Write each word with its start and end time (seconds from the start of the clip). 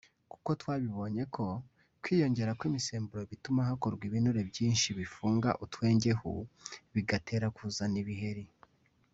kuko 0.31 0.49
twabonye 0.61 1.23
ko 1.35 1.45
kwiyongera 2.01 2.51
kw’imisemburo 2.59 3.21
bituma 3.31 3.61
hakorwa 3.69 4.03
ibinure 4.09 4.41
byinshi 4.51 4.87
bifunga 4.99 5.49
utwengehu 5.65 6.31
bigatera 6.95 7.47
kuzana 7.57 7.97
ibiheri 8.03 8.45